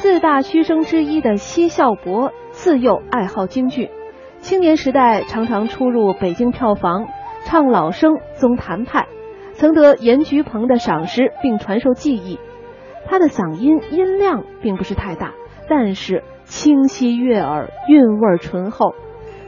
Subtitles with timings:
[0.00, 3.90] 四大须生之一的奚孝伯自幼爱好京剧，
[4.38, 7.08] 青年时代常常出入北京票房，
[7.44, 9.08] 唱老生、宗谭派，
[9.54, 12.38] 曾得严菊鹏的赏识并传授技艺。
[13.08, 15.32] 他的嗓音音量并不是太大，
[15.68, 18.94] 但是清晰悦耳，韵味醇厚。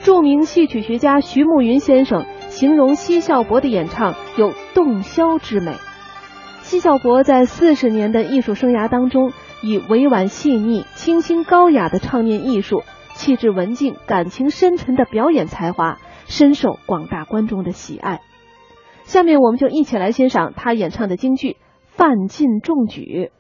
[0.01, 5.75] 著名戏曲学家徐慕云先生形容奚孝伯的演唱有洞箫之美。
[6.63, 9.33] 奚孝伯在四十年的艺术生涯当中，
[9.63, 12.83] 以委婉细腻、清新高雅的唱念艺术，
[13.15, 18.21] 气质文静、感情深沉的表演才华，深受广大观众的喜爱。
[19.05, 21.53] 下面我们就一起来欣赏他演唱的京剧
[21.85, 23.31] 《范进中举》。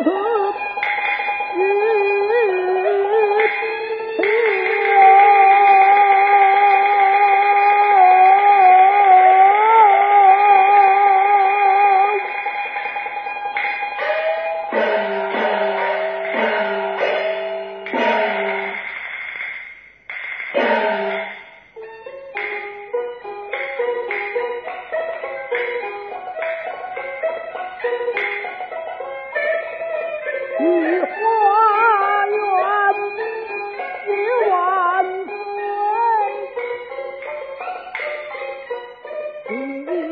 [0.00, 0.29] Woohoo!
[39.50, 40.09] Mm-hmm.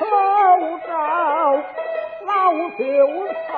[0.00, 0.92] 老赵
[2.24, 2.32] 老
[2.78, 2.82] 秀
[3.46, 3.50] 才，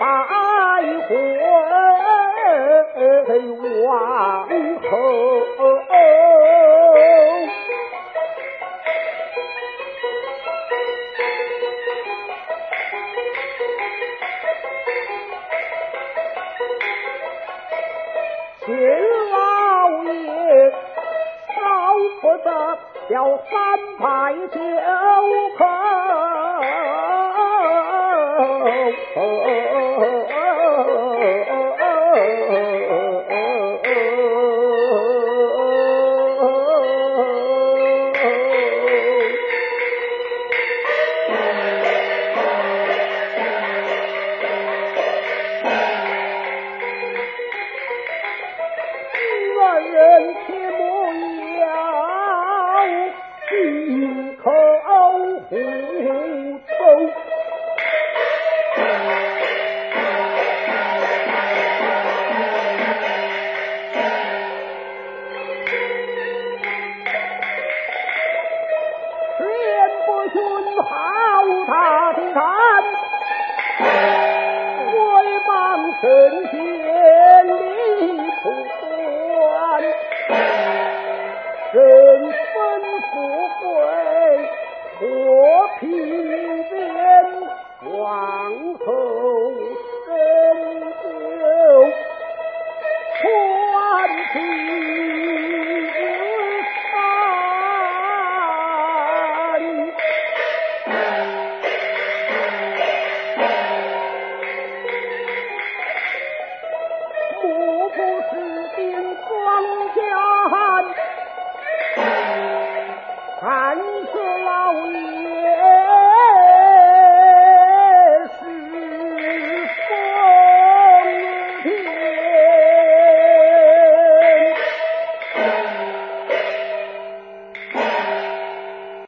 [0.00, 0.06] 百
[1.08, 1.10] 回
[3.84, 3.84] 王
[4.90, 4.92] 侯，
[18.64, 18.68] 秦
[19.30, 19.36] 老
[20.04, 20.10] 爷
[21.50, 21.54] 少
[22.22, 22.48] 不得
[23.10, 23.52] 要三
[23.98, 24.02] 百
[24.48, 24.58] 九
[25.58, 25.60] 口。
[76.02, 76.59] 为忙圣贤离谱。